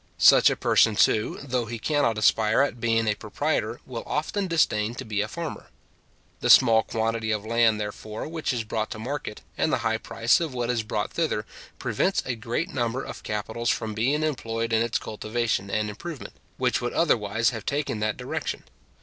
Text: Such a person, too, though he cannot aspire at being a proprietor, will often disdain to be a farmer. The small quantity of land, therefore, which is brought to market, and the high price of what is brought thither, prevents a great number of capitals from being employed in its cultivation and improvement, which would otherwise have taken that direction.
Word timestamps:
Such 0.17 0.49
a 0.49 0.55
person, 0.55 0.95
too, 0.95 1.37
though 1.43 1.65
he 1.67 1.77
cannot 1.77 2.17
aspire 2.17 2.63
at 2.63 2.81
being 2.81 3.05
a 3.07 3.13
proprietor, 3.13 3.81
will 3.85 4.01
often 4.07 4.47
disdain 4.47 4.95
to 4.95 5.05
be 5.05 5.21
a 5.21 5.27
farmer. 5.27 5.67
The 6.39 6.49
small 6.49 6.81
quantity 6.81 7.29
of 7.29 7.45
land, 7.45 7.79
therefore, 7.79 8.27
which 8.27 8.51
is 8.51 8.63
brought 8.63 8.89
to 8.89 8.97
market, 8.97 9.41
and 9.59 9.71
the 9.71 9.77
high 9.85 9.99
price 9.99 10.39
of 10.39 10.55
what 10.55 10.71
is 10.71 10.81
brought 10.81 11.13
thither, 11.13 11.45
prevents 11.77 12.23
a 12.25 12.33
great 12.33 12.73
number 12.73 13.03
of 13.05 13.21
capitals 13.21 13.69
from 13.69 13.93
being 13.93 14.23
employed 14.23 14.73
in 14.73 14.81
its 14.81 14.97
cultivation 14.97 15.69
and 15.69 15.87
improvement, 15.87 16.33
which 16.57 16.81
would 16.81 16.93
otherwise 16.93 17.51
have 17.51 17.63
taken 17.63 17.99
that 17.99 18.17
direction. 18.17 18.63